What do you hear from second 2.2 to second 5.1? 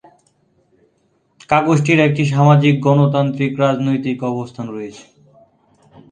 সামাজিক গণতান্ত্রিক রাজনৈতিক অবস্থান রয়েছে।